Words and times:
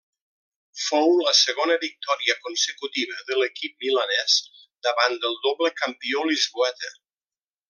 Fou 0.83 1.11
la 1.25 1.33
segona 1.39 1.75
victòria 1.83 2.35
consecutiva 2.47 3.19
de 3.29 3.37
l'equip 3.43 3.77
milanès 3.85 4.39
davant 4.89 5.19
del 5.27 5.37
doble 5.49 5.75
campió 5.83 6.29
lisboeta. 6.33 6.95